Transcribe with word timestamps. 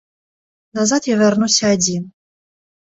Назад 0.79 1.11
ён 1.17 1.23
вярнуўся 1.27 1.65
адзін. 1.77 2.03